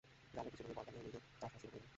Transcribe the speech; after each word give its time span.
গ্রামে 0.31 0.49
কিছু 0.53 0.63
জমি 0.65 0.73
বর্গা 0.77 0.91
নিয়ে 0.93 1.03
নিজেই 1.05 1.23
চাষ 1.41 1.41
বাস 1.41 1.51
শুরু 1.61 1.69
করে 1.71 1.77
দিল। 1.83 1.87